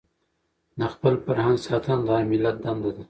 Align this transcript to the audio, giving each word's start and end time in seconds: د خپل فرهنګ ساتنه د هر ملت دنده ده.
د 0.79 0.81
خپل 0.93 1.13
فرهنګ 1.25 1.57
ساتنه 1.67 2.01
د 2.07 2.09
هر 2.15 2.23
ملت 2.31 2.55
دنده 2.63 2.89
ده. 2.95 2.99